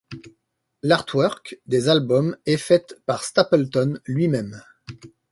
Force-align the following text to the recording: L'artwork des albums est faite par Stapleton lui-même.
L'artwork 0.81 1.59
des 1.67 1.87
albums 1.87 2.35
est 2.47 2.57
faite 2.57 2.99
par 3.05 3.23
Stapleton 3.23 3.99
lui-même. 4.07 4.63